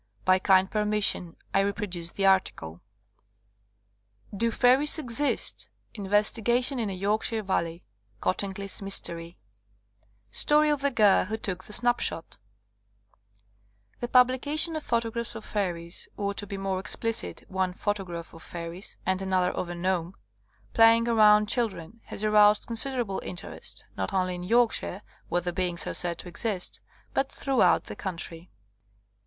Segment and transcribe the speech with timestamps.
[0.25, 2.81] By kind permission I reproduce the article;
[4.35, 5.69] do faieies exist?
[5.93, 7.83] investigation in a yorkshire valley
[8.19, 9.37] cottingley's mystery
[10.31, 12.37] story of the girl who took the snapshot
[13.99, 18.97] The publication of photographs of fairies— or, to be more explicit, one photograph of fairies
[19.05, 20.15] and another of a gnome—
[20.73, 25.85] playing round children has aroused considerable in terest, not only in Yorkshire, where the beings
[25.85, 26.81] are said to exist,
[27.13, 28.49] but throughout the country.